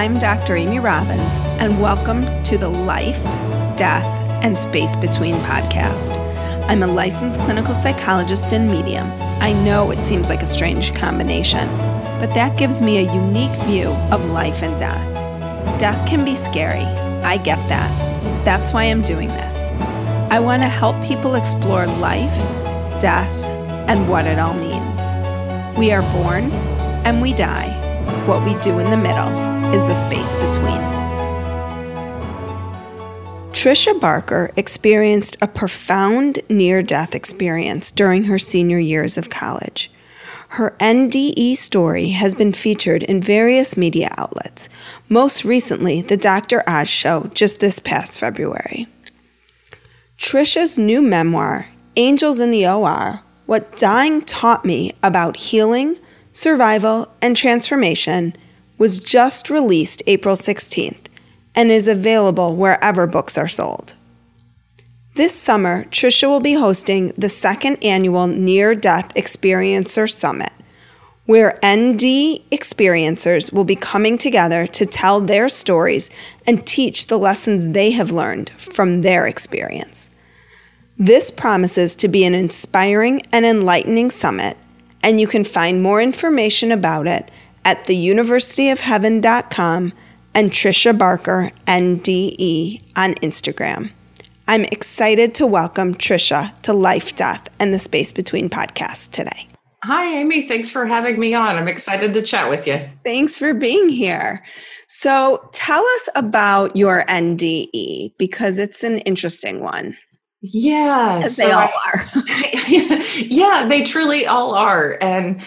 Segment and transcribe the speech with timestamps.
[0.00, 0.56] I'm Dr.
[0.56, 3.22] Amy Robbins, and welcome to the Life,
[3.76, 4.06] Death,
[4.42, 6.16] and Space Between podcast.
[6.70, 9.12] I'm a licensed clinical psychologist and medium.
[9.42, 11.68] I know it seems like a strange combination,
[12.18, 15.78] but that gives me a unique view of life and death.
[15.78, 16.86] Death can be scary.
[17.22, 17.94] I get that.
[18.42, 19.54] That's why I'm doing this.
[20.32, 22.32] I want to help people explore life,
[23.02, 23.34] death,
[23.86, 25.76] and what it all means.
[25.76, 26.50] We are born
[27.04, 27.76] and we die.
[28.26, 30.80] What we do in the middle is the space between.
[33.52, 39.90] Tricia Barker experienced a profound near death experience during her senior years of college.
[40.54, 44.68] Her NDE story has been featured in various media outlets,
[45.08, 46.64] most recently, The Dr.
[46.66, 48.88] Oz Show, just this past February.
[50.18, 55.96] Tricia's new memoir, Angels in the OR What Dying Taught Me About Healing,
[56.32, 58.34] Survival, and Transformation,
[58.80, 61.04] was just released April 16th
[61.54, 63.94] and is available wherever books are sold.
[65.16, 70.52] This summer, Tricia will be hosting the second annual Near Death Experiencer Summit,
[71.26, 76.08] where ND experiencers will be coming together to tell their stories
[76.46, 80.08] and teach the lessons they have learned from their experience.
[80.96, 84.56] This promises to be an inspiring and enlightening summit,
[85.02, 87.30] and you can find more information about it
[87.64, 89.92] at theuniversityofheaven.com
[90.34, 93.90] and Tricia Barker NDE on Instagram.
[94.46, 99.46] I'm excited to welcome Tricia to Life, Death, and the Space Between podcast today.
[99.84, 100.46] Hi, Amy.
[100.46, 101.56] Thanks for having me on.
[101.56, 102.80] I'm excited to chat with you.
[103.04, 104.44] Thanks for being here.
[104.88, 109.96] So, tell us about your NDE because it's an interesting one.
[110.42, 112.04] Yeah, so they all are.
[113.18, 114.98] yeah, they truly all are.
[115.00, 115.42] And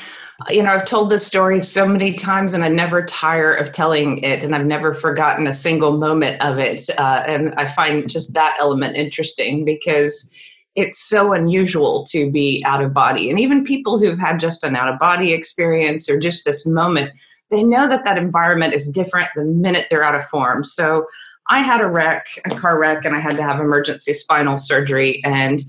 [0.50, 4.18] you know, I've told this story so many times and I never tire of telling
[4.24, 6.90] it, and I've never forgotten a single moment of it.
[6.98, 10.34] Uh, and I find just that element interesting because
[10.76, 13.30] it's so unusual to be out of body.
[13.30, 17.12] And even people who've had just an out of body experience or just this moment,
[17.52, 20.64] they know that that environment is different the minute they're out of form.
[20.64, 21.06] So
[21.50, 25.22] I had a wreck, a car wreck, and I had to have emergency spinal surgery.
[25.24, 25.60] And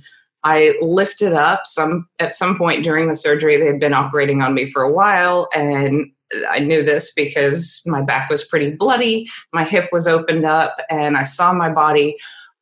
[0.45, 3.57] I lifted up some at some point during the surgery.
[3.57, 6.11] They had been operating on me for a while, and
[6.51, 11.17] I knew this because my back was pretty bloody, my hip was opened up, and
[11.17, 12.17] I saw my body.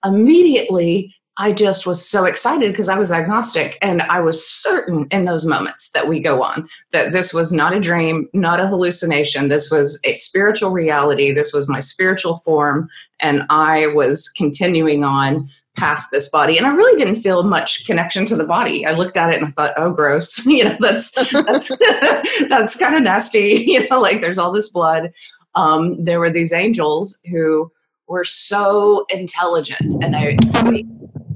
[0.05, 5.25] Immediately, I just was so excited because I was agnostic and I was certain in
[5.25, 9.49] those moments that we go on that this was not a dream, not a hallucination.
[9.49, 11.33] This was a spiritual reality.
[11.33, 12.89] This was my spiritual form.
[13.19, 18.27] And I was continuing on past this body and i really didn't feel much connection
[18.27, 18.85] to the body.
[18.85, 20.47] I looked at it and i thought oh gross.
[20.53, 21.69] You know that's that's
[22.49, 25.13] that's kind of nasty you know like there's all this blood.
[25.55, 27.71] Um, there were these angels who
[28.09, 30.37] were so intelligent and I,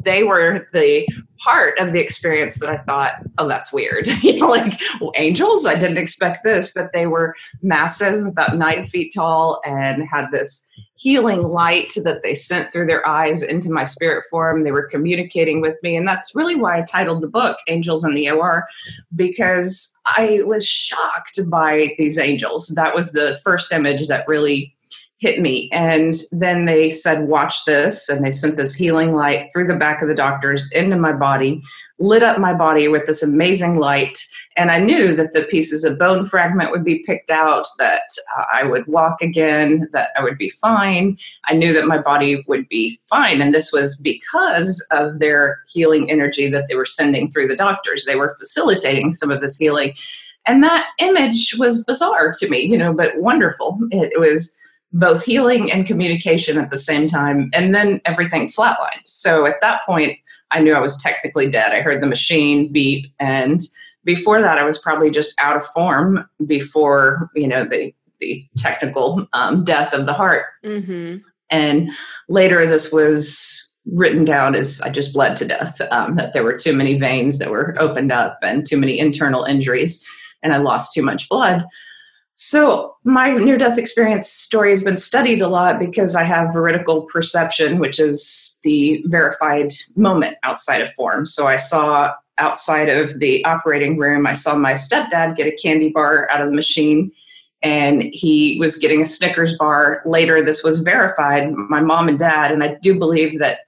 [0.06, 1.06] they were the
[1.38, 4.06] part of the experience that I thought, oh, that's weird.
[4.22, 8.86] you know, like well, angels, I didn't expect this, but they were massive, about nine
[8.86, 13.84] feet tall, and had this healing light that they sent through their eyes into my
[13.84, 14.62] spirit form.
[14.62, 15.96] They were communicating with me.
[15.96, 18.64] And that's really why I titled the book Angels in the OR,
[19.14, 22.68] because I was shocked by these angels.
[22.68, 24.75] That was the first image that really
[25.18, 25.68] hit me.
[25.72, 28.08] And then they said, Watch this.
[28.08, 31.62] And they sent this healing light through the back of the doctors into my body,
[31.98, 34.18] lit up my body with this amazing light.
[34.58, 38.44] And I knew that the pieces of bone fragment would be picked out, that uh,
[38.52, 41.18] I would walk again, that I would be fine.
[41.44, 43.42] I knew that my body would be fine.
[43.42, 48.04] And this was because of their healing energy that they were sending through the doctors.
[48.04, 49.94] They were facilitating some of this healing.
[50.46, 53.78] And that image was bizarre to me, you know, but wonderful.
[53.90, 54.58] It, it was
[54.92, 57.50] both healing and communication at the same time.
[57.52, 59.02] And then everything flatlined.
[59.04, 60.18] So at that point,
[60.50, 61.72] I knew I was technically dead.
[61.72, 63.12] I heard the machine beep.
[63.18, 63.60] And
[64.04, 69.26] before that, I was probably just out of form before, you know, the, the technical
[69.32, 70.46] um, death of the heart.
[70.64, 71.18] Mm-hmm.
[71.50, 71.90] And
[72.28, 76.56] later, this was written down as I just bled to death, um, that there were
[76.56, 80.04] too many veins that were opened up and too many internal injuries,
[80.42, 81.64] and I lost too much blood.
[82.38, 87.02] So, my near death experience story has been studied a lot because I have veridical
[87.04, 91.24] perception, which is the verified moment outside of form.
[91.24, 95.88] So, I saw outside of the operating room, I saw my stepdad get a candy
[95.88, 97.10] bar out of the machine
[97.62, 100.02] and he was getting a Snickers bar.
[100.04, 102.52] Later, this was verified, my mom and dad.
[102.52, 103.60] And I do believe that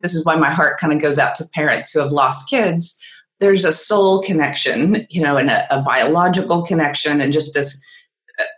[0.00, 3.02] this is why my heart kind of goes out to parents who have lost kids.
[3.40, 7.84] There's a soul connection, you know, and a, a biological connection, and just this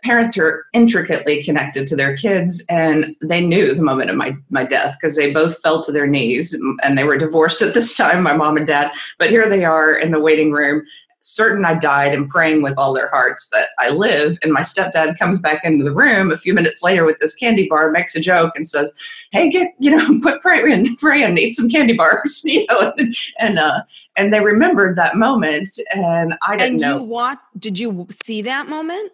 [0.03, 4.63] parents are intricately connected to their kids and they knew the moment of my, my
[4.63, 8.23] death because they both fell to their knees and they were divorced at this time
[8.23, 10.83] my mom and dad but here they are in the waiting room
[11.25, 14.37] certain I died and praying with all their hearts that I live.
[14.43, 17.67] And my stepdad comes back into the room a few minutes later with this candy
[17.67, 18.93] bar, makes a joke, and says,
[19.31, 22.93] "Hey, get you know, put pray and pray and eat some candy bars." You know,
[22.97, 23.81] and and, uh,
[24.15, 26.97] and they remembered that moment, and I didn't and know.
[26.97, 29.11] You what did you see that moment?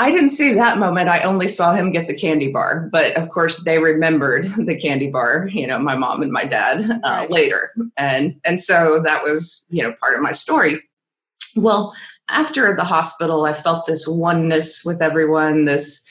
[0.00, 1.08] I didn't see that moment.
[1.08, 2.88] I only saw him get the candy bar.
[2.90, 5.48] But of course, they remembered the candy bar.
[5.52, 7.30] You know, my mom and my dad uh, right.
[7.30, 10.80] later, and and so that was you know part of my story
[11.56, 11.94] well,
[12.28, 16.06] after the hospital, I felt this oneness with everyone, this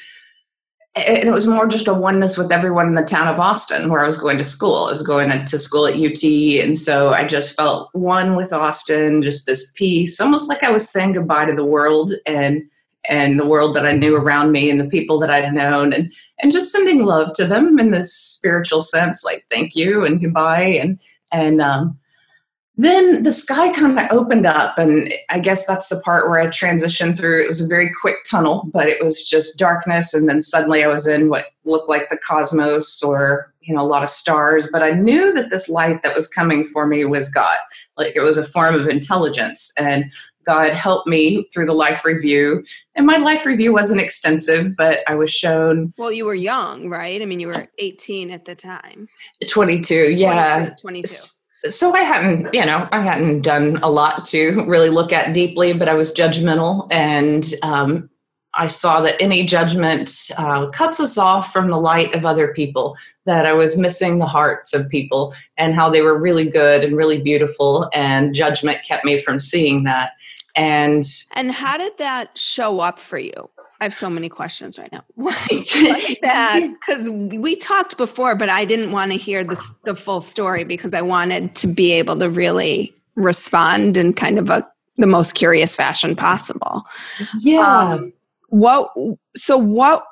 [0.96, 4.02] and it was more just a oneness with everyone in the town of Austin where
[4.02, 4.86] I was going to school.
[4.86, 6.24] I was going to school at UT.
[6.24, 10.90] And so I just felt one with Austin, just this peace, almost like I was
[10.90, 12.64] saying goodbye to the world and
[13.07, 16.12] and the world that I knew around me and the people that I'd known and
[16.42, 20.63] and just sending love to them in this spiritual sense, like thank you and goodbye.
[20.63, 21.00] And
[21.31, 22.00] and um
[22.80, 26.48] then the sky kind of opened up and i guess that's the part where i
[26.48, 30.40] transitioned through it was a very quick tunnel but it was just darkness and then
[30.40, 34.10] suddenly i was in what looked like the cosmos or you know a lot of
[34.10, 37.57] stars but i knew that this light that was coming for me was god
[37.98, 40.06] like it was a form of intelligence and
[40.50, 42.63] god helped me through the life review.
[42.96, 47.22] And my life review wasn't extensive but i was shown well you were young right?
[47.22, 49.07] I mean you were 18 at the time.
[49.48, 50.72] 22 yeah.
[50.81, 55.12] 22, 22 so I hadn't, you know, I hadn't done a lot to really look
[55.12, 58.10] at deeply, but I was judgmental, and um,
[58.54, 62.95] I saw that any judgment uh, cuts us off from the light of other people.
[63.25, 66.95] That I was missing the hearts of people and how they were really good and
[66.95, 70.13] really beautiful, and judgment kept me from seeing that.
[70.56, 71.04] And
[71.36, 73.50] and how did that show up for you?
[73.81, 75.04] I have so many questions right now.
[75.18, 80.63] that because we talked before, but I didn't want to hear the the full story
[80.63, 84.68] because I wanted to be able to really respond in kind of a
[84.98, 86.84] the most curious fashion possible.
[87.40, 87.94] Yeah.
[87.94, 88.13] Um,
[88.50, 88.92] what?
[89.36, 90.04] So what?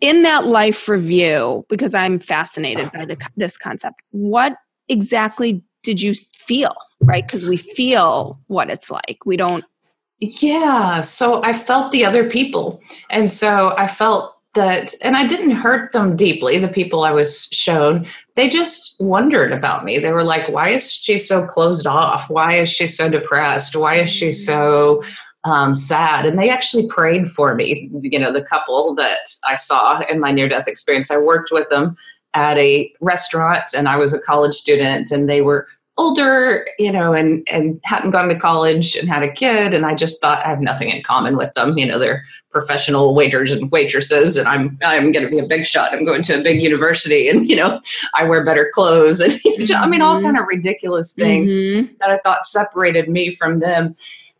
[0.00, 4.54] In that life review, because I'm fascinated by the, this concept, what
[4.88, 6.74] exactly did you feel?
[7.00, 7.26] Right?
[7.26, 9.18] Because we feel what it's like.
[9.24, 9.64] We don't
[10.20, 11.00] yeah.
[11.02, 12.80] So I felt the other people.
[13.10, 17.44] And so I felt that, and I didn't hurt them deeply, the people I was
[17.52, 18.06] shown.
[18.34, 19.98] They just wondered about me.
[19.98, 22.30] They were like, why is she so closed off?
[22.30, 23.76] Why is she so depressed?
[23.76, 25.02] Why is she so
[25.44, 26.24] um, sad?
[26.24, 27.90] And they actually prayed for me.
[28.00, 31.68] You know, the couple that I saw in my near death experience, I worked with
[31.68, 31.96] them
[32.32, 35.66] at a restaurant and I was a college student and they were
[35.96, 39.94] older, you know, and and hadn't gone to college and had a kid, and I
[39.94, 41.78] just thought I have nothing in common with them.
[41.78, 45.66] You know, they're professional waiters and waitresses, and I'm I'm going to be a big
[45.66, 45.92] shot.
[45.92, 47.80] I'm going to a big university, and you know,
[48.14, 49.82] I wear better clothes, and mm-hmm.
[49.82, 50.26] I mean, all mm-hmm.
[50.26, 51.92] kind of ridiculous things mm-hmm.
[52.00, 53.96] that I thought separated me from them.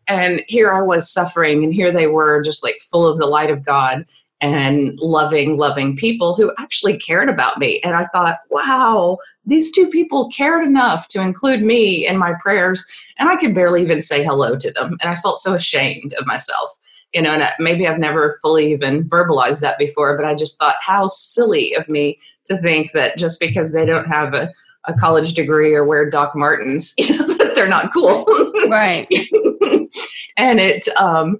[0.09, 3.51] And here I was suffering, and here they were, just like full of the light
[3.51, 4.05] of God
[4.39, 7.81] and loving, loving people who actually cared about me.
[7.83, 12.85] And I thought, wow, these two people cared enough to include me in my prayers.
[13.17, 14.97] And I could barely even say hello to them.
[15.01, 16.69] And I felt so ashamed of myself.
[17.13, 20.75] You know, and maybe I've never fully even verbalized that before, but I just thought
[20.81, 24.51] how silly of me to think that just because they don't have a,
[24.85, 28.25] a college degree or wear Doc Martens, you know, that they're not cool.
[28.69, 29.07] Right.
[30.37, 31.39] and it, um,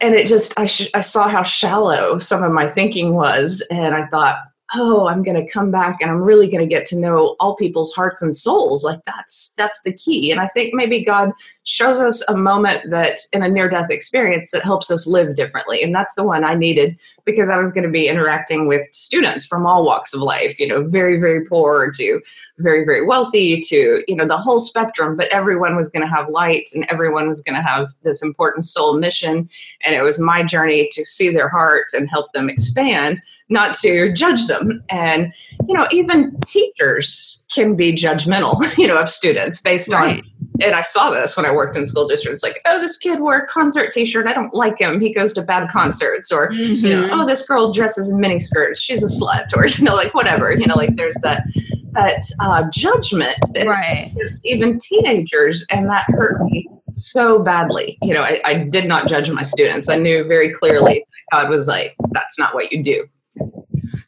[0.00, 3.94] and it just I sh- I saw how shallow some of my thinking was, and
[3.94, 4.38] I thought,
[4.74, 7.56] oh, I'm going to come back and I'm really going to get to know all
[7.56, 8.84] people's hearts and souls.
[8.84, 10.30] Like that's that's the key.
[10.30, 11.30] And I think maybe God
[11.66, 15.82] shows us a moment that in a near death experience that helps us live differently.
[15.82, 19.44] And that's the one I needed because I was going to be interacting with students
[19.44, 22.20] from all walks of life, you know, very, very poor to
[22.58, 25.16] very, very wealthy to, you know, the whole spectrum.
[25.16, 28.62] But everyone was going to have light and everyone was going to have this important
[28.62, 29.48] soul mission.
[29.84, 34.12] And it was my journey to see their heart and help them expand, not to
[34.12, 34.84] judge them.
[34.88, 35.34] And,
[35.68, 40.18] you know, even teachers can be judgmental, you know, of students based right.
[40.18, 40.30] on
[40.62, 43.38] and I saw this when I worked in school districts, like, oh, this kid wore
[43.38, 44.26] a concert T-shirt.
[44.26, 45.00] I don't like him.
[45.00, 46.86] He goes to bad concerts, or mm-hmm.
[46.86, 47.20] you know, mm-hmm.
[47.20, 48.80] oh, this girl dresses in mini skirts.
[48.80, 50.52] She's a slut, or you know, like whatever.
[50.52, 51.44] You know, like there's that
[51.92, 53.36] that uh, judgment.
[53.54, 54.12] That right.
[54.16, 57.98] It's even teenagers, and that hurt me so badly.
[58.02, 59.88] You know, I, I did not judge my students.
[59.88, 63.06] I knew very clearly God was like, that's not what you do.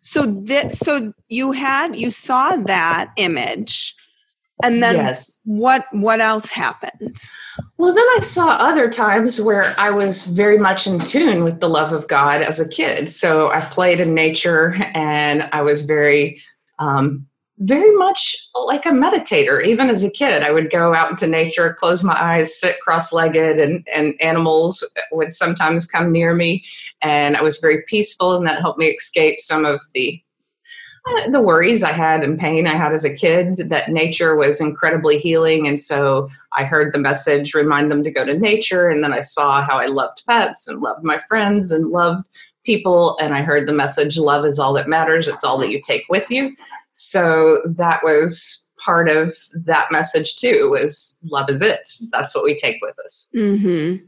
[0.09, 3.95] So that so you had you saw that image
[4.62, 5.38] and then yes.
[5.45, 7.17] what what else happened?
[7.77, 11.69] Well, then I saw other times where I was very much in tune with the
[11.69, 13.11] love of God as a kid.
[13.11, 16.41] So I played in nature and I was very,
[16.79, 17.27] um,
[17.59, 18.37] very much
[18.67, 19.65] like a meditator.
[19.65, 23.12] Even as a kid, I would go out into nature, close my eyes, sit cross
[23.12, 26.65] legged, and, and animals would sometimes come near me.
[27.00, 30.23] And I was very peaceful, and that helped me escape some of the
[31.09, 34.61] uh, the worries I had and pain I had as a kid, that nature was
[34.61, 35.67] incredibly healing.
[35.67, 38.88] And so I heard the message, remind them to go to nature.
[38.88, 42.26] And then I saw how I loved pets and loved my friends and loved
[42.64, 43.17] people.
[43.21, 45.28] And I heard the message, love is all that matters.
[45.28, 46.55] It's all that you take with you.
[46.93, 51.88] So that was part of that message too, was love is it.
[52.11, 53.33] That's what we take with us.
[53.35, 54.05] Mm-hmm.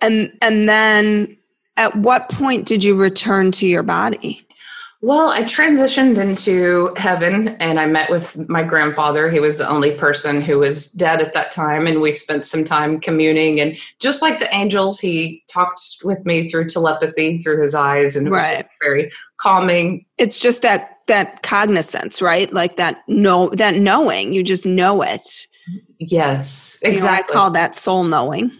[0.00, 1.36] And, and then
[1.76, 4.46] at what point did you return to your body?
[5.04, 9.28] Well, I transitioned into heaven and I met with my grandfather.
[9.28, 11.88] He was the only person who was dead at that time.
[11.88, 13.60] And we spent some time communing.
[13.60, 18.28] And just like the angels, he talked with me through telepathy through his eyes and
[18.28, 18.58] it right.
[18.58, 20.06] was very calming.
[20.18, 22.52] It's just that that cognizance, right?
[22.52, 24.32] Like that know that knowing.
[24.32, 25.28] You just know it.
[25.98, 27.32] Yes, exactly.
[27.32, 28.52] You know, I call that soul knowing.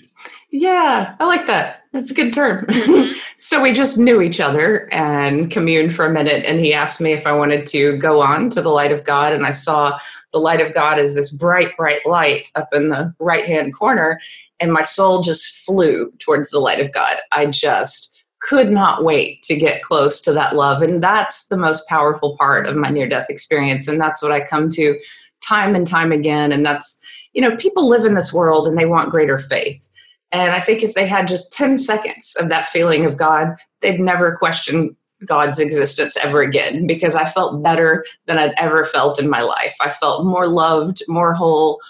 [0.50, 1.81] Yeah, I like that.
[1.92, 2.64] That's a good term.
[2.66, 3.18] Mm-hmm.
[3.38, 6.44] so we just knew each other and communed for a minute.
[6.46, 9.32] And he asked me if I wanted to go on to the light of God.
[9.34, 9.98] And I saw
[10.32, 14.18] the light of God as this bright, bright light up in the right hand corner.
[14.58, 17.18] And my soul just flew towards the light of God.
[17.32, 20.82] I just could not wait to get close to that love.
[20.82, 23.86] And that's the most powerful part of my near death experience.
[23.86, 24.98] And that's what I come to
[25.46, 26.52] time and time again.
[26.52, 27.00] And that's,
[27.34, 29.88] you know, people live in this world and they want greater faith
[30.32, 34.00] and I think if they had just 10 seconds of that feeling of God, they'd
[34.00, 34.96] never question
[35.26, 39.76] God's existence ever again because I felt better than I'd ever felt in my life.
[39.80, 41.80] I felt more loved, more whole,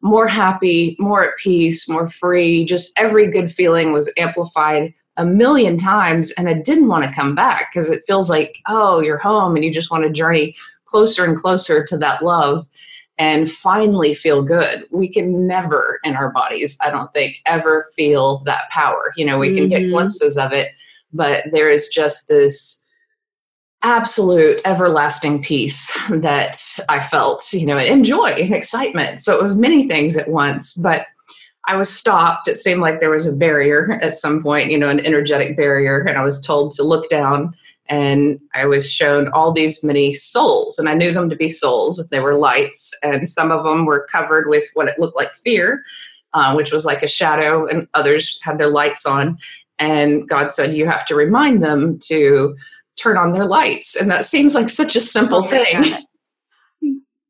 [0.00, 2.64] more happy, more at peace, more free.
[2.64, 6.32] Just every good feeling was amplified a million times.
[6.32, 9.64] And I didn't want to come back because it feels like, oh, you're home and
[9.64, 12.66] you just want to journey closer and closer to that love
[13.20, 14.82] and finally feel good.
[14.90, 19.12] We can never in our bodies, I don't think, ever feel that power.
[19.14, 19.82] You know, we can mm-hmm.
[19.82, 20.68] get glimpses of it,
[21.12, 22.90] but there is just this
[23.82, 26.58] absolute everlasting peace that
[26.88, 29.20] I felt, you know, and joy and excitement.
[29.20, 31.06] So it was many things at once, but
[31.68, 32.48] I was stopped.
[32.48, 36.00] It seemed like there was a barrier at some point, you know, an energetic barrier,
[36.00, 37.54] and I was told to look down
[37.90, 42.08] and I was shown all these many souls, and I knew them to be souls.
[42.08, 45.82] They were lights, and some of them were covered with what it looked like fear,
[46.32, 49.36] uh, which was like a shadow, and others had their lights on.
[49.80, 52.56] And God said, You have to remind them to
[52.96, 53.96] turn on their lights.
[53.96, 55.84] And that seems like such a simple thing.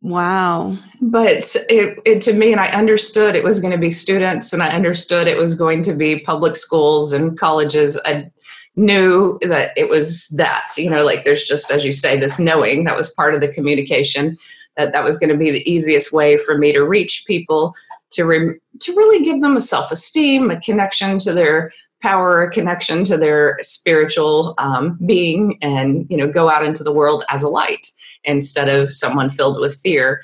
[0.02, 0.76] Wow.
[1.02, 4.62] But it, it, to me, and I understood it was going to be students and
[4.62, 8.00] I understood it was going to be public schools and colleges.
[8.07, 8.31] I
[8.77, 12.85] knew that it was that you know like there's just as you say this knowing
[12.85, 14.39] that was part of the communication
[14.77, 17.75] that that was going to be the easiest way for me to reach people
[18.11, 23.05] to re- to really give them a self-esteem a connection to their power a connection
[23.05, 27.49] to their spiritual um, being and you know go out into the world as a
[27.49, 27.89] light
[28.25, 30.23] instead of someone filled with fear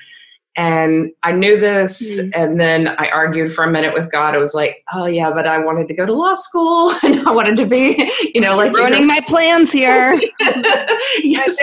[0.57, 2.19] and I knew this.
[2.19, 2.43] Mm-hmm.
[2.43, 4.35] And then I argued for a minute with God.
[4.35, 7.31] I was like, oh, yeah, but I wanted to go to law school and I
[7.31, 9.15] wanted to be, you know, like ruining you know.
[9.15, 10.15] my plans here.
[11.21, 11.59] yes.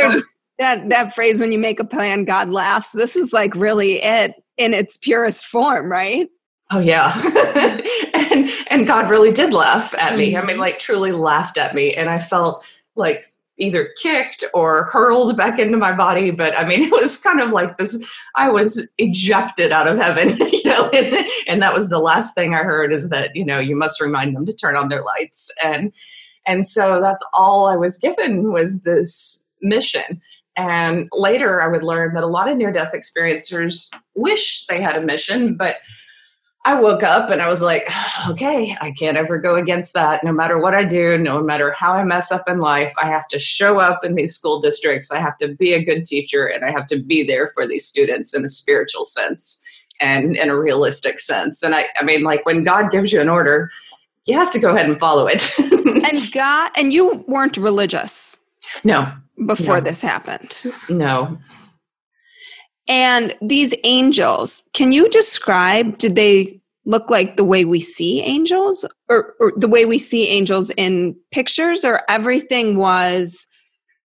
[0.60, 2.92] that, that phrase, when you make a plan, God laughs.
[2.92, 6.30] This is like really it in its purest form, right?
[6.72, 7.14] Oh, yeah.
[8.14, 10.32] and, and God really did laugh at me.
[10.32, 10.38] Mm-hmm.
[10.38, 10.62] I mean, mm-hmm.
[10.62, 11.94] like, truly laughed at me.
[11.94, 12.64] And I felt
[12.96, 13.26] like
[13.58, 17.52] either kicked or hurled back into my body but i mean it was kind of
[17.52, 18.04] like this
[18.36, 22.54] i was ejected out of heaven you know and, and, that was the last thing
[22.56, 25.52] i heard is that you know you must remind them to turn on their lights.
[25.64, 25.92] And
[26.46, 30.22] and so that's all i was given was this mission.
[30.56, 34.96] And later i would learn that a lot of near death experiencers wish they had
[34.96, 35.78] a mission but
[36.66, 37.90] I woke up and I was like,
[38.30, 40.24] okay, I can't ever go against that.
[40.24, 43.28] No matter what I do, no matter how I mess up in life, I have
[43.30, 45.12] to show up in these school districts.
[45.12, 47.86] I have to be a good teacher and I have to be there for these
[47.86, 49.64] students in a spiritual sense
[50.00, 51.64] and in a realistic sense.
[51.64, 53.70] And I, I mean, like when God gives you an order,
[54.26, 55.58] you have to go ahead and follow it.
[55.60, 58.40] and God, and you weren't religious.
[58.84, 59.12] No.
[59.46, 59.82] Before no.
[59.82, 60.66] this happened.
[60.90, 61.38] No.
[62.88, 68.86] And these angels, can you describe, did they look like the way we see angels
[69.10, 73.48] or, or, the way we see angels in pictures or everything was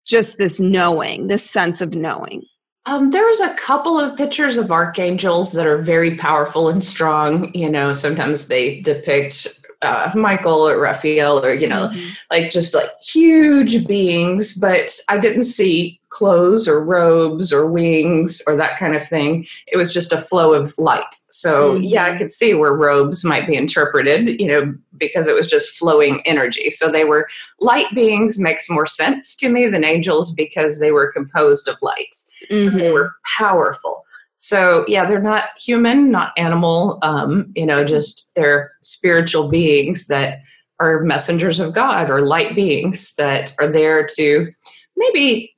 [0.05, 2.43] just this knowing, this sense of knowing?
[2.85, 7.53] Um, there's a couple of pictures of archangels that are very powerful and strong.
[7.53, 12.09] You know, sometimes they depict uh, Michael or Raphael or, you know, mm-hmm.
[12.31, 18.55] like just like huge beings, but I didn't see clothes or robes or wings or
[18.55, 19.45] that kind of thing.
[19.67, 21.15] It was just a flow of light.
[21.29, 21.83] So, mm-hmm.
[21.83, 25.77] yeah, I could see where robes might be interpreted, you know, because it was just
[25.77, 26.71] flowing energy.
[26.71, 31.11] So, they were light beings, makes more sense to me than angels because they were
[31.11, 32.15] composed of light.
[32.49, 32.77] Mm-hmm.
[32.77, 34.03] They were powerful.
[34.39, 36.97] So yeah, they're not human, not animal.
[37.01, 40.39] Um, you know, just they're spiritual beings that
[40.79, 44.47] are messengers of God or light beings that are there to
[44.95, 45.53] maybe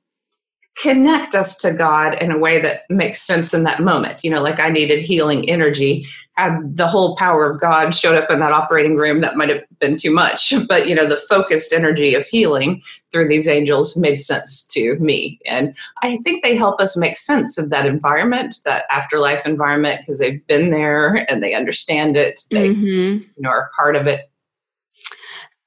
[0.76, 4.24] connect us to God in a way that makes sense in that moment.
[4.24, 6.04] You know, like I needed healing energy.
[6.36, 9.62] Had the whole power of God showed up in that operating room, that might have
[9.78, 10.52] been too much.
[10.68, 15.38] But, you know, the focused energy of healing through these angels made sense to me.
[15.44, 20.18] And I think they help us make sense of that environment, that afterlife environment, because
[20.18, 22.42] they've been there and they understand it.
[22.50, 23.18] They, mm-hmm.
[23.18, 24.30] you know, are part of it.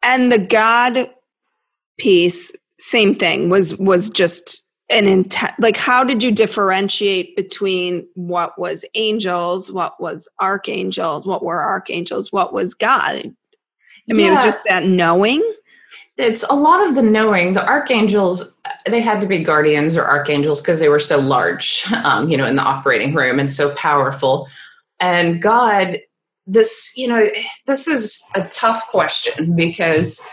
[0.02, 1.10] And the God
[1.98, 8.58] piece, same thing, was was just an intent like how did you differentiate between what
[8.60, 13.34] was angels what was archangels what were archangels what was god?
[14.10, 14.27] I mean yeah.
[14.27, 15.42] it was just that knowing?
[16.18, 17.54] It's a lot of the knowing.
[17.54, 22.30] The archangels they had to be guardians or archangels because they were so large um,
[22.30, 24.48] you know in the operating room and so powerful.
[25.00, 25.98] And god
[26.48, 27.27] this you know
[27.65, 30.25] this is a tough question because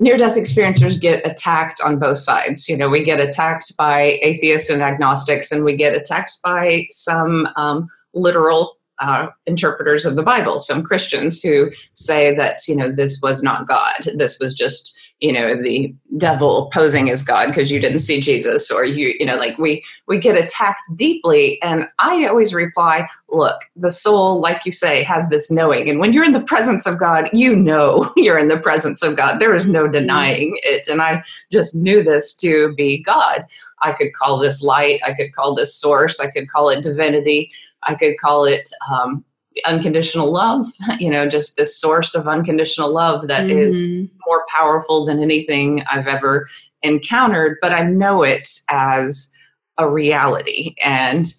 [0.00, 2.68] near death experiencers get attacked on both sides.
[2.68, 7.48] You know, we get attacked by atheists and agnostics, and we get attacked by some
[7.56, 13.20] um, literal uh, interpreters of the Bible, some Christians who say that, you know, this
[13.22, 14.08] was not God.
[14.14, 18.70] This was just you know the devil posing as god because you didn't see jesus
[18.70, 21.60] or you you know like we we get attacked deeply.
[21.62, 25.88] And i always reply look the soul like you say has this knowing.
[25.88, 29.16] And when you're in the presence of god you know you're in the presence of
[29.16, 29.38] god.
[29.38, 29.92] There is no mm-hmm.
[29.92, 30.88] denying it.
[30.88, 33.46] And i just knew this to be god.
[33.82, 35.00] I could call this light.
[35.06, 36.18] I could call this source.
[36.18, 37.50] I could call it divinity.
[37.84, 39.24] I could call it um,
[39.64, 40.66] unconditional love
[40.98, 43.58] you know just this source of unconditional love that mm-hmm.
[43.58, 46.48] is more powerful than anything i've ever
[46.82, 49.34] encountered but i know it as
[49.78, 51.32] a reality and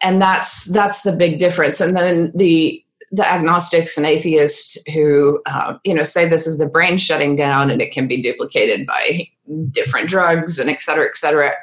[0.00, 2.80] and that's that's the big difference and then the
[3.12, 7.70] the agnostics and atheists who uh, you know say this is the brain shutting down
[7.70, 9.28] and it can be duplicated by
[9.70, 11.54] different drugs and et cetera et cetera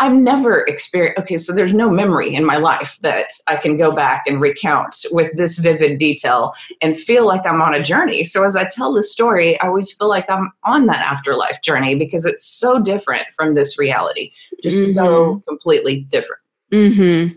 [0.00, 3.92] I've never experienced, okay, so there's no memory in my life that I can go
[3.92, 8.24] back and recount with this vivid detail and feel like I'm on a journey.
[8.24, 11.94] So as I tell the story, I always feel like I'm on that afterlife journey
[11.94, 14.32] because it's so different from this reality,
[14.64, 14.92] just mm-hmm.
[14.92, 16.42] so completely different.
[16.72, 17.36] Mm-hmm.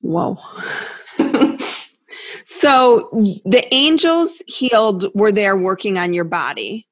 [0.00, 0.36] Whoa.
[2.44, 3.08] so
[3.44, 6.88] the angels healed were there working on your body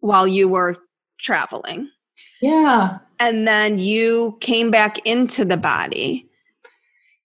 [0.00, 0.76] while you were
[1.20, 1.88] traveling.
[2.42, 6.26] Yeah and then you came back into the body.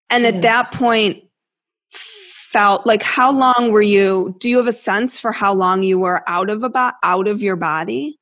[0.09, 0.35] And yes.
[0.35, 1.23] at that point
[1.55, 5.99] felt like how long were you do you have a sense for how long you
[5.99, 8.19] were out of about out of your body?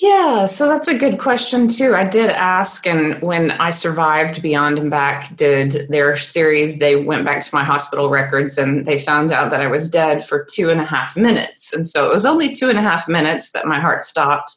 [0.00, 1.94] Yeah so that's a good question too.
[1.94, 7.24] I did ask and when i survived beyond and back did their series they went
[7.24, 10.70] back to my hospital records and they found out that i was dead for two
[10.70, 11.72] and a half minutes.
[11.72, 14.56] And so it was only two and a half minutes that my heart stopped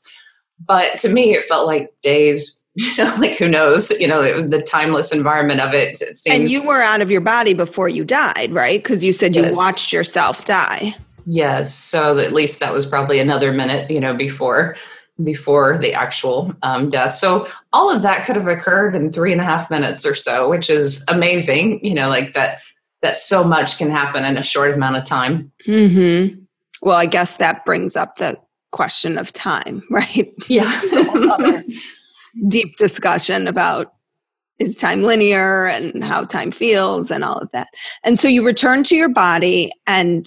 [0.65, 2.57] but to me, it felt like days.
[2.75, 3.91] You know, like who knows?
[3.99, 6.01] You know, the timeless environment of it.
[6.01, 8.81] it seems, and you were out of your body before you died, right?
[8.81, 9.51] Because you said yes.
[9.51, 10.95] you watched yourself die.
[11.25, 11.75] Yes.
[11.75, 13.91] So at least that was probably another minute.
[13.91, 14.77] You know, before
[15.21, 17.13] before the actual um, death.
[17.13, 20.49] So all of that could have occurred in three and a half minutes or so,
[20.49, 21.83] which is amazing.
[21.85, 22.61] You know, like that
[23.01, 25.51] that so much can happen in a short amount of time.
[25.65, 26.27] Hmm.
[26.81, 28.39] Well, I guess that brings up the
[28.71, 30.33] question of time, right?
[30.47, 31.61] Yeah.
[32.47, 33.93] deep discussion about
[34.59, 37.67] is time linear and how time feels and all of that.
[38.03, 40.25] And so you return to your body and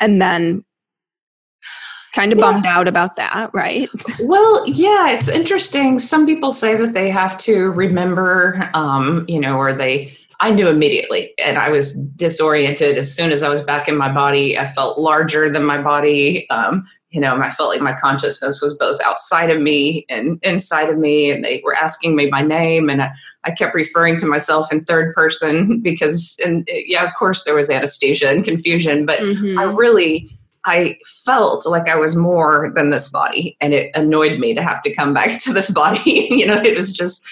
[0.00, 0.64] and then
[2.14, 2.50] kind of yeah.
[2.50, 3.88] bummed out about that, right?
[4.22, 5.98] Well, yeah, it's interesting.
[5.98, 10.16] Some people say that they have to remember, um, you know, or they.
[10.42, 14.10] I knew immediately, and I was disoriented as soon as I was back in my
[14.10, 14.58] body.
[14.58, 16.48] I felt larger than my body.
[16.48, 20.88] Um, you know, I felt like my consciousness was both outside of me and inside
[20.88, 23.10] of me, and they were asking me my name, and I,
[23.44, 27.68] I kept referring to myself in third person because, and yeah, of course, there was
[27.68, 29.58] anesthesia and confusion, but mm-hmm.
[29.58, 30.30] I really,
[30.64, 34.80] I felt like I was more than this body, and it annoyed me to have
[34.82, 36.28] to come back to this body.
[36.30, 37.26] you know, it was just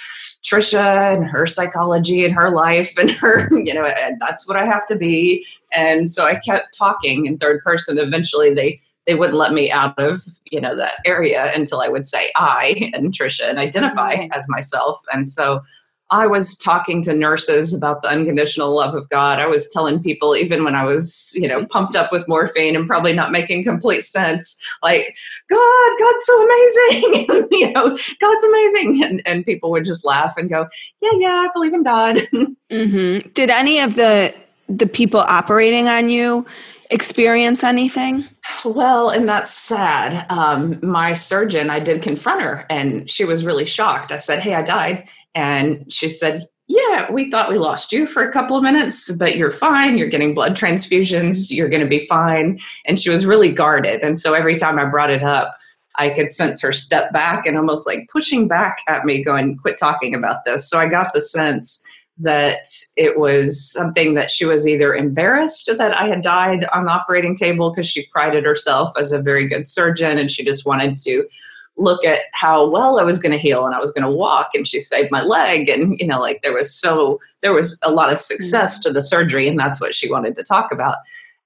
[0.44, 4.86] Tricia and her psychology and her life and her, you know, that's what I have
[4.86, 5.46] to be.
[5.72, 7.98] And so I kept talking in third person.
[7.98, 10.20] Eventually, they they wouldn't let me out of
[10.52, 14.32] you know that area until I would say I and Tricia and identify mm-hmm.
[14.32, 15.02] as myself.
[15.12, 15.62] And so
[16.10, 19.40] I was talking to nurses about the unconditional love of God.
[19.40, 22.86] I was telling people, even when I was, you know, pumped up with morphine and
[22.86, 25.16] probably not making complete sense, like,
[25.50, 27.26] God, God's so amazing.
[27.30, 29.04] and, you know, God's amazing.
[29.04, 30.66] And, and people would just laugh and go,
[31.02, 32.16] Yeah, yeah, I believe in God.
[32.70, 33.28] mm-hmm.
[33.30, 34.34] Did any of the
[34.68, 36.44] the people operating on you
[36.90, 38.26] experience anything?
[38.64, 40.26] Well, and that's sad.
[40.30, 44.12] Um, my surgeon, I did confront her and she was really shocked.
[44.12, 45.08] I said, Hey, I died.
[45.34, 49.36] And she said, Yeah, we thought we lost you for a couple of minutes, but
[49.36, 49.98] you're fine.
[49.98, 51.50] You're getting blood transfusions.
[51.50, 52.58] You're going to be fine.
[52.86, 54.00] And she was really guarded.
[54.00, 55.56] And so every time I brought it up,
[55.98, 59.76] I could sense her step back and almost like pushing back at me, going, Quit
[59.78, 60.70] talking about this.
[60.70, 61.84] So I got the sense
[62.20, 66.90] that it was something that she was either embarrassed that I had died on the
[66.90, 70.98] operating table because she prided herself as a very good surgeon and she just wanted
[70.98, 71.28] to
[71.76, 74.50] look at how well I was going to heal and I was going to walk
[74.54, 77.92] and she saved my leg and you know like there was so there was a
[77.92, 78.88] lot of success mm-hmm.
[78.88, 80.98] to the surgery and that's what she wanted to talk about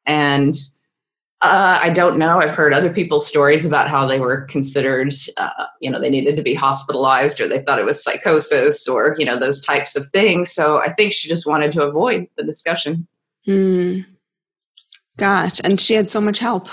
[0.06, 0.54] and
[1.42, 2.40] uh, I don't know.
[2.40, 6.36] I've heard other people's stories about how they were considered, uh, you know, they needed
[6.36, 10.06] to be hospitalized or they thought it was psychosis or, you know, those types of
[10.06, 10.52] things.
[10.52, 13.08] So I think she just wanted to avoid the discussion.
[13.48, 14.06] Mm.
[15.16, 16.68] Gosh, and she had so much help.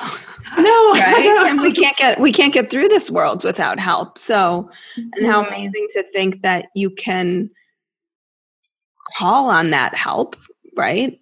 [0.58, 1.46] No, right?
[1.48, 4.18] and we can't get we can't get through this world without help.
[4.18, 5.54] So, and how mm-hmm.
[5.54, 7.50] amazing to think that you can
[9.18, 10.36] call on that help,
[10.78, 11.20] right?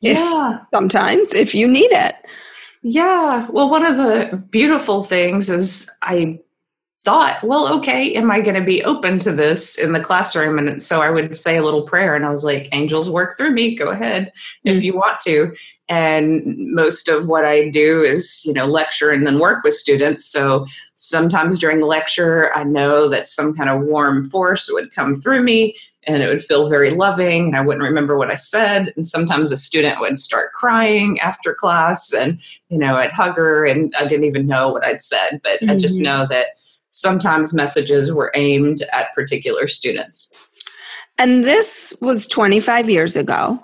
[0.00, 0.54] Yeah.
[0.54, 2.16] If, sometimes if you need it.
[2.88, 3.48] Yeah.
[3.50, 6.38] Well, one of the beautiful things is I
[7.04, 10.56] thought, well, okay, am I going to be open to this in the classroom?
[10.56, 13.50] And so I would say a little prayer and I was like, angels work through
[13.50, 13.74] me.
[13.74, 14.26] Go ahead
[14.64, 14.76] mm-hmm.
[14.76, 15.52] if you want to
[15.88, 20.24] and most of what i do is you know lecture and then work with students
[20.24, 25.14] so sometimes during the lecture i know that some kind of warm force would come
[25.14, 28.92] through me and it would feel very loving and i wouldn't remember what i said
[28.96, 33.64] and sometimes a student would start crying after class and you know i'd hug her
[33.64, 35.70] and i didn't even know what i'd said but mm-hmm.
[35.70, 36.04] i just mm-hmm.
[36.04, 36.48] know that
[36.90, 40.48] sometimes messages were aimed at particular students
[41.18, 43.62] and this was 25 years ago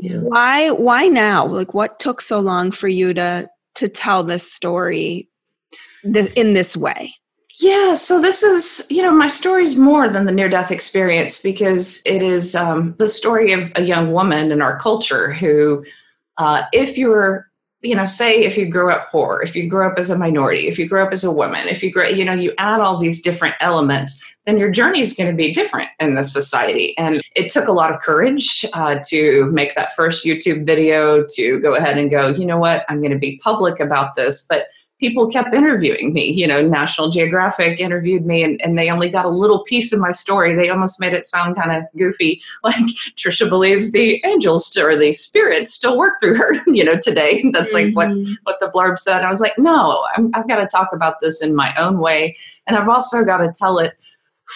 [0.00, 0.18] yeah.
[0.18, 1.46] Why why now?
[1.46, 5.28] Like what took so long for you to to tell this story
[6.04, 7.14] in this way?
[7.60, 11.42] Yeah, so this is, you know, my story is more than the near death experience
[11.42, 15.84] because it is um, the story of a young woman in our culture who,
[16.36, 17.48] uh, if you're
[17.80, 20.66] you know, say if you grew up poor, if you grew up as a minority,
[20.66, 22.98] if you grew up as a woman, if you grow, you know, you add all
[22.98, 26.96] these different elements, then your journey is going to be different in this society.
[26.98, 31.60] And it took a lot of courage uh, to make that first YouTube video to
[31.60, 34.44] go ahead and go, you know what, I'm going to be public about this.
[34.48, 34.66] But
[34.98, 36.30] people kept interviewing me.
[36.30, 40.00] You know, National Geographic interviewed me and, and they only got a little piece of
[40.00, 40.54] my story.
[40.54, 42.74] They almost made it sound kind of goofy, like
[43.16, 47.44] Tricia believes the angels or the spirits still work through her, you know, today.
[47.52, 47.94] That's like mm-hmm.
[47.94, 49.22] what, what the blurb said.
[49.22, 52.36] I was like, no, I'm, I've got to talk about this in my own way.
[52.66, 53.96] And I've also got to tell it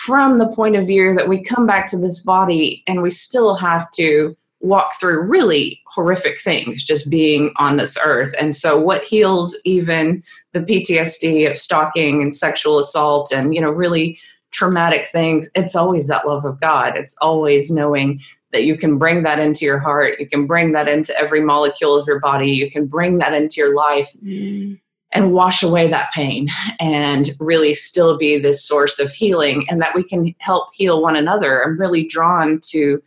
[0.07, 3.55] from the point of view that we come back to this body and we still
[3.55, 8.35] have to walk through really horrific things just being on this earth.
[8.39, 10.23] And so, what heals even
[10.53, 14.19] the PTSD of stalking and sexual assault and, you know, really
[14.53, 16.97] traumatic things, it's always that love of God.
[16.97, 18.21] It's always knowing
[18.53, 21.97] that you can bring that into your heart, you can bring that into every molecule
[21.97, 24.11] of your body, you can bring that into your life.
[24.25, 24.81] Mm.
[25.15, 26.49] And wash away that pain
[26.81, 31.17] and really still be this source of healing, and that we can help heal one
[31.17, 31.63] another.
[31.63, 33.03] I'm really drawn to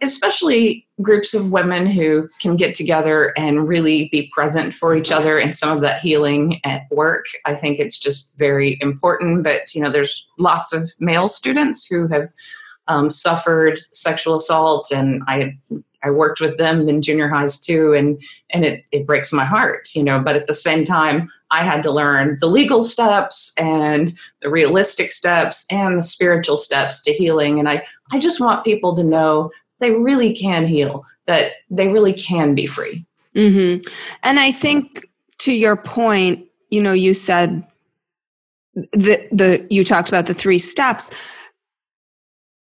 [0.00, 5.38] especially groups of women who can get together and really be present for each other
[5.38, 7.26] and some of that healing at work.
[7.46, 12.06] I think it's just very important but you know there's lots of male students who
[12.08, 12.28] have
[12.88, 15.56] um, suffered sexual assault and i
[16.02, 19.88] i worked with them in junior highs too and and it, it breaks my heart
[19.94, 24.12] you know but at the same time i had to learn the legal steps and
[24.42, 28.96] the realistic steps and the spiritual steps to healing and i i just want people
[28.96, 33.02] to know they really can heal, that they really can be free.
[33.34, 33.86] Mm-hmm.
[34.22, 35.06] And I think
[35.38, 37.64] to your point, you know, you said
[38.92, 41.10] the the you talked about the three steps.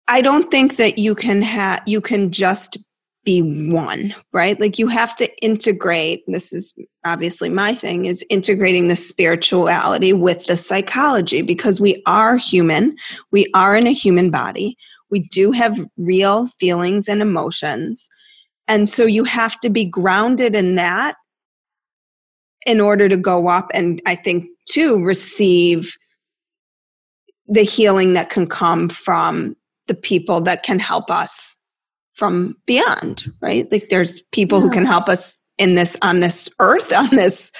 [0.07, 2.77] I don't think that you can have you can just
[3.25, 4.57] be one, right?
[4.57, 6.23] Like you have to integrate.
[6.27, 12.37] This is obviously my thing is integrating the spirituality with the psychology because we are
[12.37, 12.95] human.
[13.31, 14.77] We are in a human body
[15.09, 18.09] We do have real feelings and emotions.
[18.67, 21.15] And so you have to be grounded in that
[22.65, 25.95] in order to go up and I think to receive
[27.47, 29.55] the healing that can come from
[29.87, 31.55] the people that can help us
[32.13, 33.71] from beyond, right?
[33.71, 34.63] Like there's people yeah.
[34.63, 37.51] who can help us in this on this earth, on this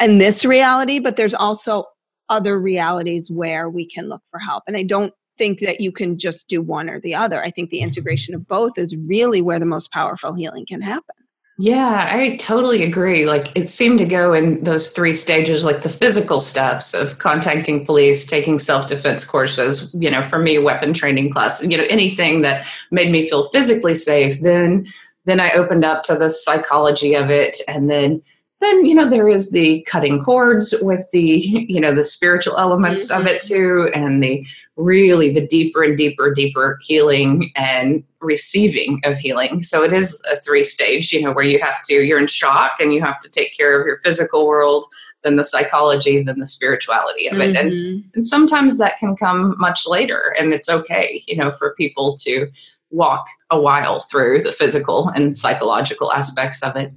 [0.00, 1.84] in this reality, but there's also
[2.28, 4.62] other realities where we can look for help.
[4.66, 7.42] And I don't think that you can just do one or the other.
[7.42, 11.14] I think the integration of both is really where the most powerful healing can happen.
[11.60, 13.26] Yeah, I totally agree.
[13.26, 17.84] Like it seemed to go in those three stages, like the physical steps of contacting
[17.84, 22.42] police, taking self defense courses, you know, for me, weapon training class, you know, anything
[22.42, 24.40] that made me feel physically safe.
[24.40, 24.86] Then,
[25.24, 27.58] then I opened up to the psychology of it.
[27.66, 28.22] And then,
[28.60, 33.10] then, you know, there is the cutting cords with the, you know, the spiritual elements
[33.10, 33.20] mm-hmm.
[33.20, 34.44] of it too, and the
[34.76, 39.62] really the deeper and deeper, deeper healing and receiving of healing.
[39.62, 42.72] So it is a three stage, you know, where you have to, you're in shock
[42.80, 44.86] and you have to take care of your physical world,
[45.22, 47.56] then the psychology, then the spirituality of it.
[47.56, 47.66] Mm-hmm.
[47.66, 52.16] And, and sometimes that can come much later and it's okay, you know, for people
[52.18, 52.48] to
[52.90, 56.92] walk a while through the physical and psychological aspects of it.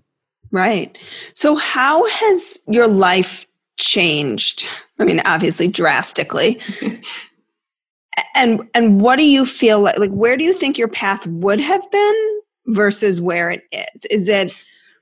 [0.52, 0.98] Right.
[1.34, 4.66] So, how has your life changed?
[5.00, 6.60] I mean, obviously, drastically.
[8.36, 11.60] and and what do you feel like like where do you think your path would
[11.62, 14.54] have been versus where it is is it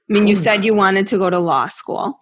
[0.09, 2.19] I mean, you said you wanted to go to law school.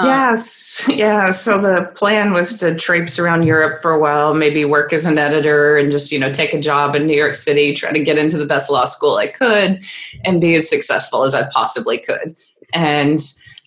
[0.00, 0.88] Um, yes.
[0.88, 1.30] Um, yeah.
[1.30, 5.18] So the plan was to traipse around Europe for a while, maybe work as an
[5.18, 8.18] editor and just, you know, take a job in New York City, try to get
[8.18, 9.84] into the best law school I could
[10.24, 12.34] and be as successful as I possibly could.
[12.72, 13.20] And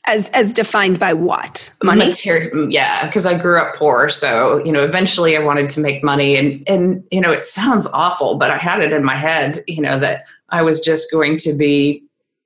[0.05, 1.71] as as defined by what?
[1.83, 2.07] Money?
[2.07, 6.03] Materi- yeah because i grew up poor so you know eventually i wanted to make
[6.03, 6.35] money.
[6.35, 9.81] And and you know it sounds awful but i had it in my head you
[9.81, 12.03] know that i was just going to be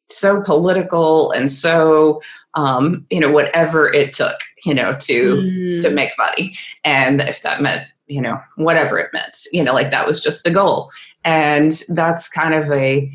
[0.09, 2.21] so political and so
[2.55, 5.81] um, you know whatever it took you know to mm.
[5.81, 6.57] to make money.
[6.83, 10.43] And if that meant you know whatever it meant you know like that was just
[10.43, 10.89] the goal.
[11.23, 13.11] And that's kind of a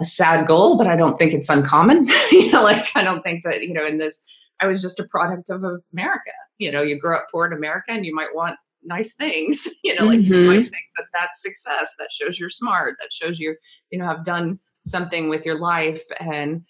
[0.00, 2.08] a sad goal, but I don't think it's uncommon.
[2.32, 4.24] you know, like I don't think that, you know, in this,
[4.60, 6.32] I was just a product of America.
[6.58, 9.68] You know, you grow up poor in America and you might want nice things.
[9.84, 10.32] You know, like mm-hmm.
[10.32, 10.62] you might mm-hmm.
[10.62, 11.96] think that that's success.
[11.98, 12.96] That shows you're smart.
[13.00, 13.56] That shows you,
[13.90, 16.02] you know, have done something with your life.
[16.20, 16.62] And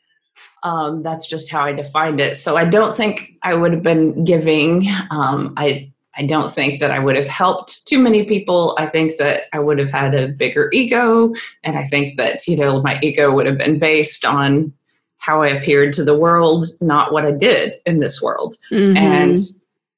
[0.62, 2.38] um, that's just how I defined it.
[2.38, 4.88] So I don't think I would have been giving.
[5.10, 8.76] Um, I I don't think that I would have helped too many people.
[8.78, 11.32] I think that I would have had a bigger ego.
[11.64, 14.72] And I think that, you know, my ego would have been based on
[15.16, 18.56] how I appeared to the world, not what I did in this world.
[18.70, 18.96] Mm-hmm.
[18.96, 19.36] And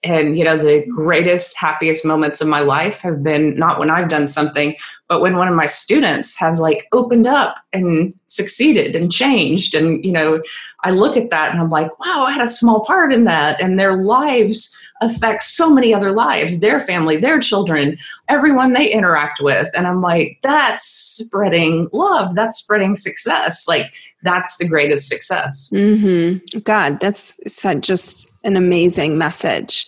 [0.04, 4.08] and you know the greatest happiest moments of my life have been not when i've
[4.08, 4.76] done something
[5.08, 10.04] but when one of my students has like opened up and succeeded and changed and
[10.04, 10.42] you know
[10.84, 13.60] i look at that and i'm like wow i had a small part in that
[13.60, 17.96] and their lives affect so many other lives their family their children
[18.28, 19.68] everyone they interact with.
[19.76, 22.34] And i'm like that's spreading love.
[22.34, 23.66] That's spreading success.
[23.68, 25.70] Like that's the greatest success.
[25.72, 26.58] Mm-hmm.
[26.60, 27.36] god that's
[27.80, 29.86] just an amazing message.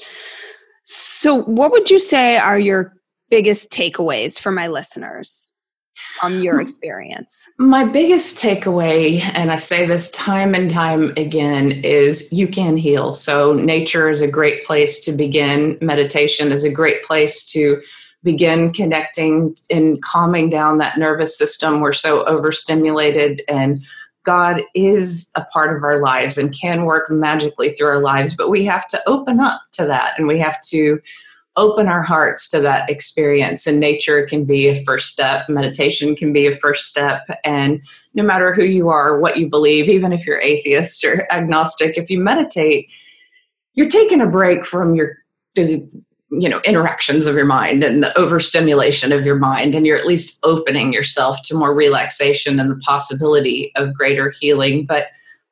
[0.85, 2.93] So what would you say are your
[3.29, 5.53] biggest takeaways for my listeners
[6.21, 7.49] from your experience?
[7.59, 13.15] My biggest takeaway, and I say this time and time again, is you can heal.
[13.15, 15.79] So, nature is a great place to begin.
[15.81, 17.81] Meditation is a great place to
[18.23, 21.81] begin connecting and calming down that nervous system.
[21.81, 23.85] We're so overstimulated, and
[24.27, 28.51] God is a part of our lives and can work magically through our lives, but
[28.51, 31.01] we have to open up to that and we have to
[31.57, 33.67] open our hearts to that experience.
[33.67, 37.27] And nature can be a first step, meditation can be a first step.
[37.45, 37.83] And
[38.15, 42.11] no matter who you are, what you believe, even if you're atheist or agnostic, if
[42.11, 42.91] you meditate,
[43.75, 45.19] you're taking a break from your
[45.55, 45.89] the
[46.31, 50.07] you know interactions of your mind and the overstimulation of your mind and you're at
[50.07, 55.07] least opening yourself to more relaxation and the possibility of greater healing but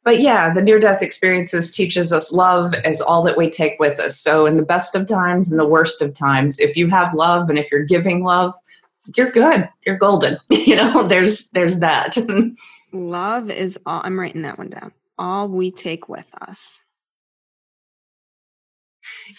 [0.05, 3.99] but yeah, the near death experiences teaches us love as all that we take with
[3.99, 4.19] us.
[4.19, 7.49] So in the best of times and the worst of times, if you have love
[7.49, 8.55] and if you're giving love,
[9.17, 9.69] you're good.
[9.87, 10.39] You're golden.
[10.51, 12.17] you know, there's there's that.
[12.93, 14.93] love is all I'm writing that one down.
[15.19, 16.84] All we take with us.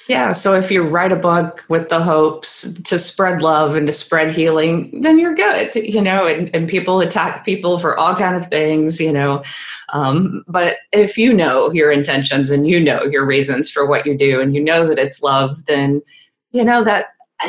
[0.08, 0.34] Yeah.
[0.34, 4.36] So if you write a book with the hopes to spread love and to spread
[4.36, 8.46] healing, then you're good, you know, and, and people attack people for all kind of
[8.46, 9.44] things, you know.
[9.94, 14.15] Um, but if you know your intentions and you know your reasons for what you
[14.15, 16.04] do and you know that it's love, then,
[16.52, 17.08] you know, that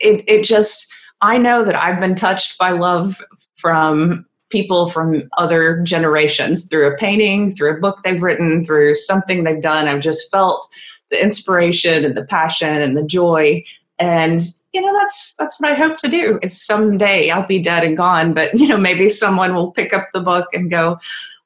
[0.00, 3.22] it, it just I know that I've been touched by love
[3.56, 9.44] from people from other generations through a painting, through a book they've written, through something
[9.44, 9.86] they've done.
[9.86, 10.66] I've just felt
[11.10, 13.64] the inspiration and the passion and the joy.
[13.98, 14.40] And
[14.72, 16.38] you know that's that's what I hope to do.
[16.42, 20.08] Is someday I'll be dead and gone, but you know maybe someone will pick up
[20.14, 20.98] the book and go,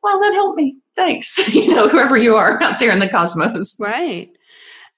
[0.02, 0.76] "Well, that helped me.
[0.94, 3.76] Thanks." you know, whoever you are out there in the cosmos.
[3.80, 4.30] Right.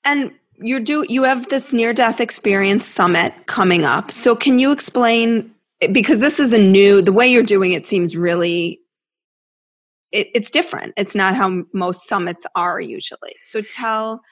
[0.05, 4.11] And you do you have this near death experience summit coming up.
[4.11, 5.51] So can you explain
[5.93, 8.81] because this is a new the way you're doing it seems really
[10.13, 10.95] it, it's different.
[10.97, 13.35] It's not how most summits are usually.
[13.41, 14.23] So tell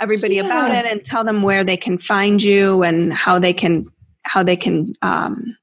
[0.00, 0.44] everybody yeah.
[0.44, 3.86] about it and tell them where they can find you and how they can
[4.22, 5.56] how they can um,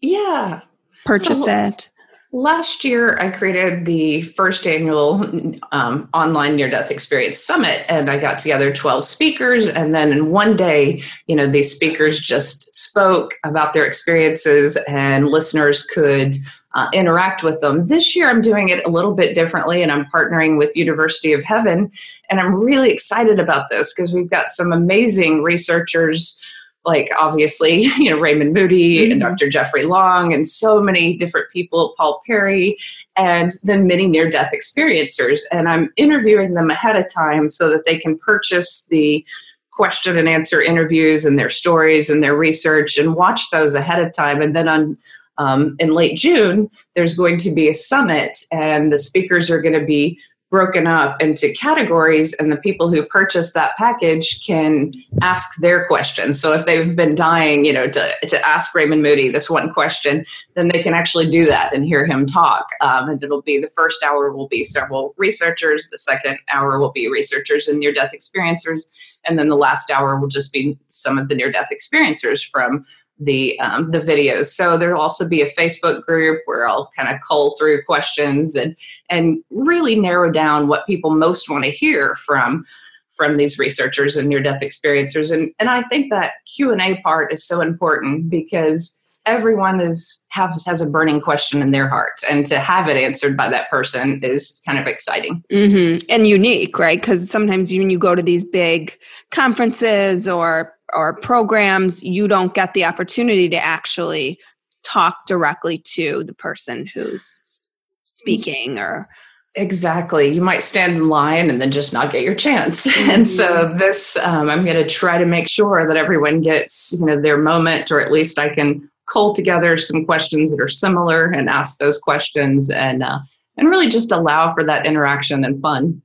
[0.00, 0.60] yeah
[1.04, 1.90] purchase so, it
[2.36, 5.22] Last year, I created the first annual
[5.70, 9.68] um, online near death experience summit, and I got together 12 speakers.
[9.68, 15.28] And then in one day, you know, these speakers just spoke about their experiences, and
[15.28, 16.34] listeners could
[16.74, 17.86] uh, interact with them.
[17.86, 21.44] This year, I'm doing it a little bit differently, and I'm partnering with University of
[21.44, 21.90] Heaven.
[22.30, 26.40] And I'm really excited about this because we've got some amazing researchers
[26.84, 29.12] like obviously, you know, Raymond Moody mm-hmm.
[29.12, 29.48] and Dr.
[29.48, 32.76] Jeffrey Long and so many different people, Paul Perry,
[33.16, 35.40] and then many near death experiencers.
[35.50, 39.24] And I'm interviewing them ahead of time so that they can purchase the
[39.72, 44.12] question and answer interviews and their stories and their research and watch those ahead of
[44.12, 44.40] time.
[44.40, 44.96] And then on
[45.38, 49.78] um, in late June, there's going to be a summit, and the speakers are going
[49.78, 50.18] to be
[50.54, 56.40] broken up into categories and the people who purchase that package can ask their questions.
[56.40, 60.24] So if they've been dying you know to, to ask raymond moody this one question
[60.54, 62.68] then they can actually do that and hear him talk.
[62.80, 66.92] Um, and it'll be the first hour will be several researchers the second hour will
[66.92, 68.92] be researchers and near death experiencers
[69.26, 72.84] and then the last hour will just be some of the near death experiencers from
[73.18, 74.46] the um, the videos.
[74.46, 78.76] So there'll also be a Facebook group where I'll kind of cull through questions and
[79.10, 82.64] and really narrow down what people most want to hear from
[83.10, 85.32] from these researchers and near death experiencers.
[85.32, 90.26] And and I think that Q and A part is so important because everyone is
[90.30, 93.70] has has a burning question in their heart and to have it answered by that
[93.70, 95.96] person is kind of exciting mm-hmm.
[96.10, 98.98] and unique right because sometimes when you go to these big
[99.30, 104.38] conferences or or programs, you don't get the opportunity to actually
[104.82, 107.70] talk directly to the person who's
[108.04, 109.08] speaking or
[109.56, 110.32] Exactly.
[110.32, 112.86] You might stand in line and then just not get your chance.
[113.08, 113.78] And so mm-hmm.
[113.78, 117.38] this, um, I'm going to try to make sure that everyone gets, you know, their
[117.38, 121.78] moment, or at least I can cull together some questions that are similar and ask
[121.78, 123.18] those questions and uh,
[123.56, 126.02] and really just allow for that interaction and fun.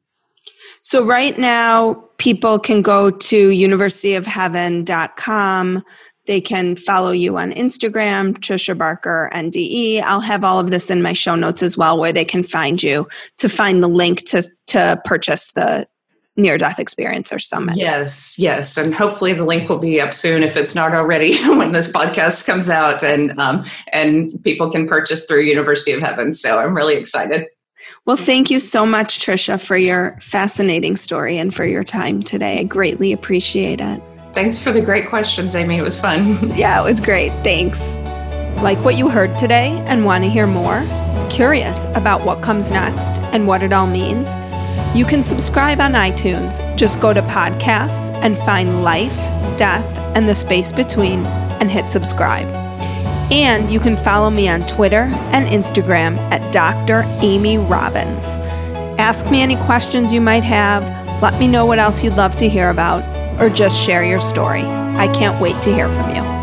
[0.82, 5.84] So right now, people can go to universityofheaven.com.
[6.26, 10.02] They can follow you on Instagram, Tricia Barker NDE.
[10.04, 12.84] I'll have all of this in my show notes as well, where they can find
[12.84, 15.88] you to find the link to to purchase the
[16.36, 17.78] near death experience or summit.
[17.78, 21.72] Yes, yes, and hopefully the link will be up soon if it's not already when
[21.72, 26.34] this podcast comes out, and um, and people can purchase through University of Heaven.
[26.34, 27.46] So I'm really excited.
[28.10, 32.58] Well, thank you so much, Tricia, for your fascinating story and for your time today.
[32.58, 34.02] I greatly appreciate it.
[34.34, 35.78] Thanks for the great questions, Amy.
[35.78, 36.50] It was fun.
[36.58, 37.30] yeah, it was great.
[37.44, 37.98] Thanks.
[38.64, 40.84] Like what you heard today and want to hear more?
[41.30, 44.30] Curious about what comes next and what it all means?
[44.98, 46.58] You can subscribe on iTunes.
[46.76, 49.16] Just go to podcasts and find life,
[49.56, 51.28] death, and the space between
[51.62, 52.48] and hit subscribe.
[53.32, 57.04] And you can follow me on Twitter and Instagram at Dr.
[57.22, 58.26] Amy Robbins.
[59.00, 60.84] Ask me any questions you might have,
[61.22, 63.04] let me know what else you'd love to hear about,
[63.42, 64.64] or just share your story.
[64.64, 66.39] I can't wait to hear from you.